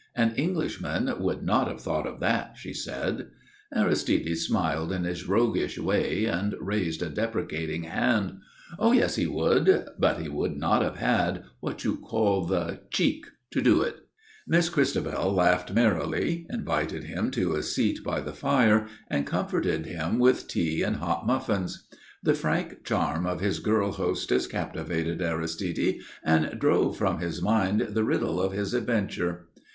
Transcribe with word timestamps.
"An 0.15 0.33
Englishman 0.35 1.13
would 1.19 1.43
not 1.43 1.67
have 1.67 1.79
thought 1.79 2.07
of 2.07 2.19
that," 2.21 2.57
she 2.57 2.73
said. 2.73 3.27
Aristide 3.71 4.35
smiled 4.35 4.91
in 4.91 5.03
his 5.03 5.27
roguish 5.27 5.77
way 5.77 6.25
and 6.25 6.55
raised 6.59 7.03
a 7.03 7.09
deprecating 7.11 7.83
hand. 7.83 8.39
"Oh, 8.79 8.93
yes, 8.93 9.15
he 9.15 9.27
would. 9.27 9.85
But 9.99 10.17
he 10.19 10.27
would 10.27 10.57
not 10.57 10.81
have 10.81 10.95
had 10.95 11.43
what 11.59 11.83
you 11.83 11.97
call 11.97 12.45
the 12.45 12.79
cheek 12.89 13.27
to 13.51 13.61
do 13.61 13.83
it." 13.83 13.97
Miss 14.47 14.69
Christabel 14.69 15.33
laughed 15.35 15.71
merrily, 15.71 16.47
invited 16.49 17.03
him 17.03 17.29
to 17.33 17.53
a 17.53 17.61
seat 17.61 18.03
by 18.03 18.21
the 18.21 18.33
fire, 18.33 18.87
and 19.07 19.27
comforted 19.27 19.85
him 19.85 20.17
with 20.17 20.47
tea 20.47 20.81
and 20.81 20.95
hot 20.95 21.27
muffins. 21.27 21.87
The 22.23 22.33
frank 22.33 22.83
charm 22.83 23.27
of 23.27 23.39
his 23.39 23.59
girl 23.59 23.91
hostess 23.91 24.47
captivated 24.47 25.21
Aristide 25.21 25.99
and 26.23 26.57
drove 26.59 26.97
from 26.97 27.19
his 27.19 27.39
mind 27.39 27.81
the 27.91 28.03
riddle 28.03 28.41
of 28.41 28.51
his 28.51 28.73
adventure. 28.73 29.45